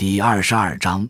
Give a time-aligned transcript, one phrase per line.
[0.00, 1.06] 第二十二章，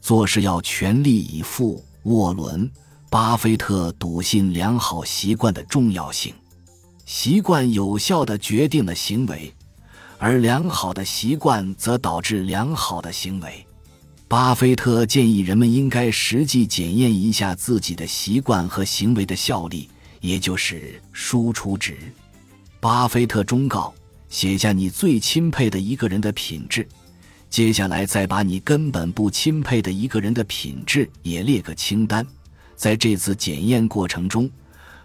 [0.00, 1.84] 做事要全力以赴。
[2.04, 2.64] 沃伦·
[3.10, 6.32] 巴菲特笃信良好习惯的重要性，
[7.04, 9.52] 习惯有效的决定了行为，
[10.18, 13.66] 而良好的习惯则导致良好的行为。
[14.28, 21.98] 巴菲特建议人们应该实际检验一下自己的习惯和行为的效力，也就是输出值。
[22.78, 23.92] 巴菲特忠告：
[24.28, 26.88] 写下你最钦佩的一个人的品质。
[27.50, 32.24] 接下来，再把你根本不钦佩的一个人的品质也列个清单。
[32.76, 34.48] 在这次检验过程中，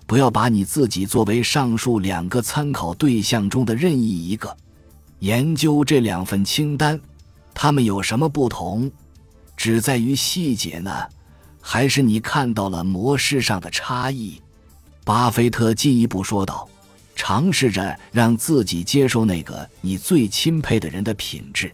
[0.06, 4.56] 不要把你自己作为上述两个参考对象中的任意一个。
[5.20, 7.00] 研究这两份清单，
[7.54, 8.92] 它们有什么不同？
[9.56, 10.92] 只在于细节呢，
[11.62, 14.42] 还是你看到了模式上的差异？
[15.06, 16.68] 巴菲特进一步说道
[17.16, 21.72] ：“尝试着让自己接受那个你最钦佩的人的品质。”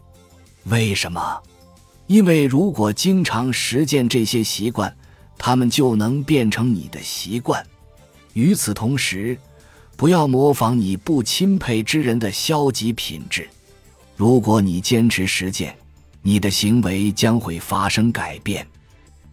[0.65, 1.41] 为什么？
[2.07, 4.95] 因为如果经常实践这些习惯，
[5.37, 7.65] 他们就能变成你的习惯。
[8.33, 9.37] 与此同时，
[9.95, 13.47] 不要模仿你不钦佩之人的消极品质。
[14.15, 15.75] 如果你坚持实践，
[16.21, 18.67] 你的行为将会发生改变。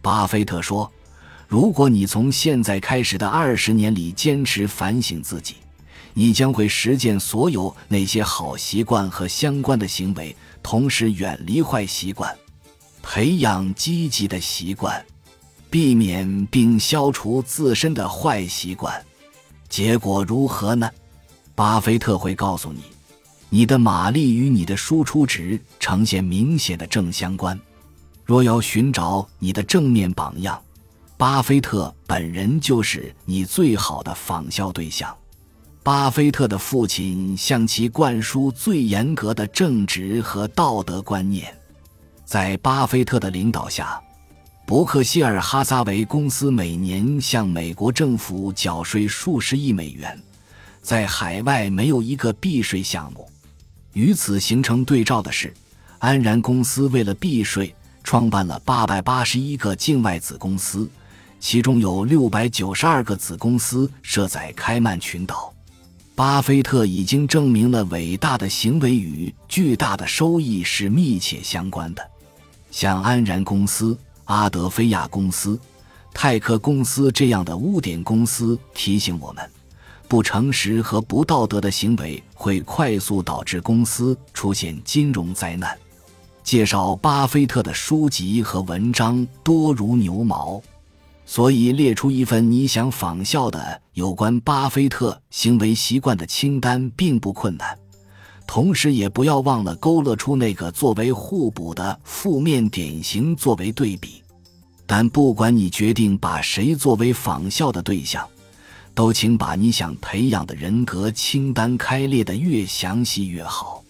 [0.01, 0.89] 巴菲特说
[1.47, 5.55] ：“如果你从现在开始的二十年里坚持反省自己。”
[6.13, 10.35] 你将会实践所有那些好习惯和相关的行为，
[10.69, 12.37] 同时远离坏习惯，
[13.01, 15.01] 培养积极的习惯，
[15.69, 19.01] 避免并消除自身的坏习惯。
[19.69, 20.91] 结果如何呢？
[21.55, 22.81] 巴菲特会告诉你，
[23.47, 27.57] 你的马力与你的输出值呈现明显的正相关。
[28.25, 30.61] 若要寻找你的正面榜样，
[31.15, 35.15] 巴菲特本人就是你最好的仿效对象。
[35.87, 41.57] 巴菲特的父亲向其灌输最严格的正直和道德观念，
[42.25, 43.97] 在巴菲特的领导下，
[44.65, 50.21] 伯克希尔哈撒韦公司每年向美国政府缴税数十亿美元，
[50.81, 53.25] 在海外没有一个避税项目。
[53.93, 55.53] 与此形成对照的是，
[55.99, 60.89] 安然公司为了避税，创办了八百八十一个境外子公司，
[61.39, 65.53] 其中有六百九十二个子公司设在开曼群岛。
[66.17, 72.01] 巴菲特已经证明了伟大的行为与巨大的收益是密切相关的。
[72.71, 75.59] 像安然公司、阿德菲亚公司、
[76.15, 79.47] 泰克公司这样的污点公司提醒我们，
[80.07, 85.77] 不诚实和不道德的行为会快速导致公司出现金融灾难。
[86.43, 90.59] 介绍巴菲特的书籍和文章多如牛毛。
[91.29, 97.77] 所以，列出一份你想仿效的有关巴菲特行为习惯的清单并不困难，
[98.47, 104.23] 同时也不要忘了勾勒出那个作为互补的负面典型作为对比。
[104.85, 108.25] 但不管你决定把谁作为仿效的对象，
[108.95, 113.83] 都请把你想培养的人格清单开列的越详细越好。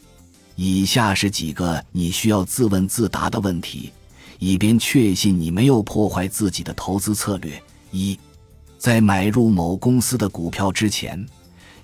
[0.55, 3.91] 以下是几个你需要自问自答的问题。
[4.39, 7.61] 以便确信你没有破坏自己的投资策略。
[7.91, 8.19] 一，
[8.77, 11.25] 在买入某公司的股票之前，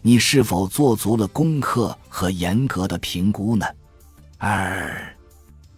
[0.01, 3.65] 你是否做足了功课和严格的评估呢？
[4.37, 5.15] 二，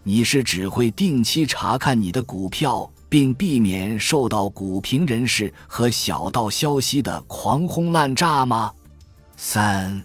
[0.02, 8.72] 你是只会定期查看你的股票，并避免受到股评人士和小道消息的狂轰滥炸吗？
[9.36, 10.02] 三。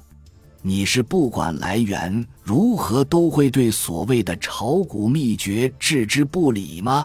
[0.63, 7.03] 你是不管来源如何都会对所谓的炒股秘诀置之不理吗？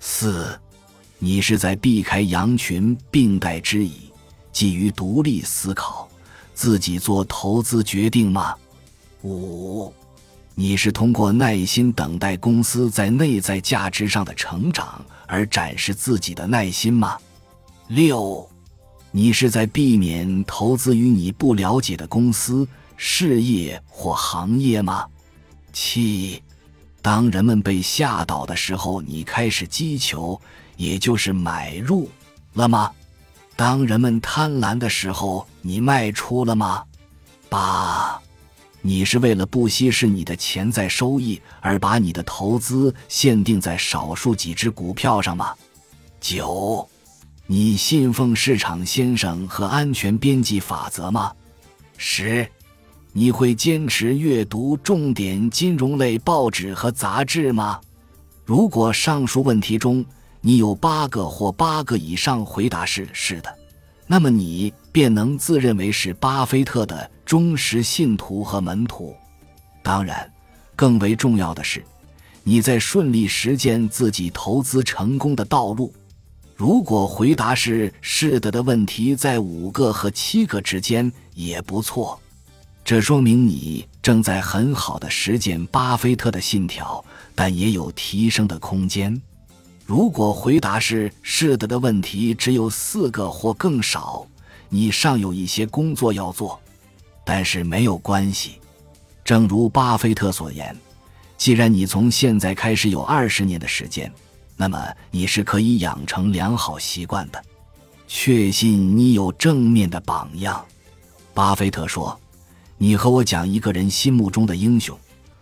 [0.00, 0.58] 四，
[1.18, 4.10] 你是在避开羊群并代之以，
[4.50, 6.08] 基于独立思考，
[6.52, 8.56] 自己做投资决定吗？
[9.22, 9.92] 五，
[10.56, 17.16] 你是通过耐心等待公司在内在价值上的成长而展示自己的耐心吗？
[17.86, 18.48] 六，
[19.12, 22.66] 你是在避免投资于你不了解的公司？
[23.02, 25.06] 事业或行业吗？
[25.72, 26.42] 七，
[27.00, 30.38] 当人们被吓倒的时候，你开始击球，
[30.76, 32.10] 也就是买入
[32.52, 32.92] 了吗？
[33.56, 36.84] 当人们贪婪的时候，你卖出了吗？
[37.48, 38.20] 八，
[38.82, 45.54] 你是为了不稀释你的潜在收益而把你的投资限定在少数几只股票上吗？
[46.20, 46.86] 九，
[47.46, 51.32] 你信奉市场先生和安全边际法则吗？
[51.96, 52.46] 十。
[53.12, 57.80] 你会坚持阅读重点金融类报纸和杂志吗？
[58.44, 60.04] 如果上述问题中
[60.40, 63.52] 你有八个或八个以上回答是是的，
[64.06, 69.14] 那么你便能自认为是巴菲特的忠实信徒和门徒。
[69.82, 70.30] 当然，
[70.76, 71.84] 更为重要的是，
[72.44, 75.92] 你在顺利实践自己投资成功的道路？
[76.54, 82.20] 如果回答是是的的问题，在五个和七个之间也不错，
[82.90, 87.04] 这说明你正在很好的实践巴菲特的信条，
[87.36, 89.22] 但也有提升的空间。
[89.86, 94.26] 如果回答是是的的问题只有四个或更少，
[94.68, 96.60] 你尚有一些工作要做，
[97.24, 98.54] 但是没有关系。
[99.24, 100.76] 正如巴菲特所言，
[101.36, 104.12] 既然你从现在开始有二十年的时间。
[104.56, 107.40] 那么你是可以养成良好习惯的，
[108.08, 110.66] 确信你有正面的榜样。
[111.32, 112.18] 巴菲特说
[112.82, 114.98] ：“你和我讲一个人心目中的英雄，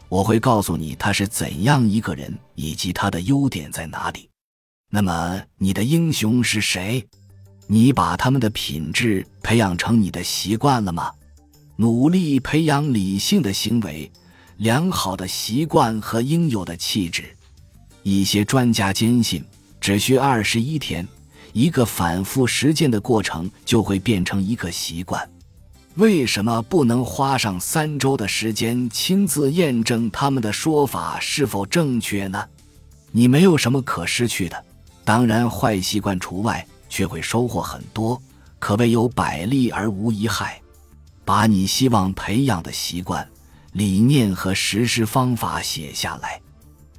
[0.08, 4.29] 我会告诉你他是怎样一个人，以及他的优点在哪里。
[4.90, 7.06] 那么你的英雄是谁？
[7.69, 11.12] 你把他们的品质培养成你的习惯了吗？
[11.76, 14.11] 努力培养理性的行为、
[14.56, 17.37] 良好的习惯和应有的气质。”
[18.02, 19.44] 一些专家坚信，
[19.81, 21.06] 只需二十一天，
[21.52, 25.31] 一个反复实践的过程就会变成一个习惯。
[25.98, 32.40] 为什么不能花上三周的时间亲自验证他们的说法是否正确呢？
[33.10, 34.64] 你没有什么可失去的，
[35.04, 38.22] 当然坏习惯除外，却会收获很多，
[38.60, 40.60] 可谓有百利而无一害。
[41.24, 43.28] 把你希望培养的习惯、
[43.72, 46.40] 理念和实施方法写下来。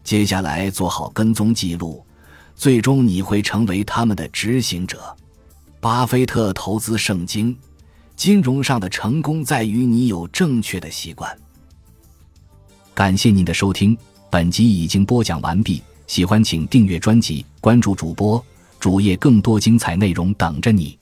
[0.03, 2.05] 接下来做好跟踪记录，
[2.53, 5.15] 最终你会成为他们的执行者。
[5.79, 7.57] 巴菲特投资圣经：
[8.19, 11.33] 金融上的成功在于你有正确的习惯。
[12.93, 13.97] 感谢您的收听，
[14.29, 15.81] 本集已经播讲完毕。
[16.05, 18.43] 喜欢请订阅专辑，关注主播
[18.77, 20.98] 主页，更多精彩内容等着你。